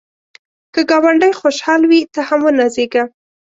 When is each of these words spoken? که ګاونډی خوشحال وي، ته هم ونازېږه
که 0.73 0.81
ګاونډی 0.89 1.31
خوشحال 1.41 1.81
وي، 1.89 2.01
ته 2.13 2.21
هم 2.27 2.39
ونازېږه 2.43 3.03